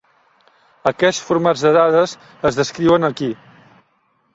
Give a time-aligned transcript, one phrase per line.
[0.93, 2.19] Aquests formats de dades
[2.53, 3.33] es descriuen aquí.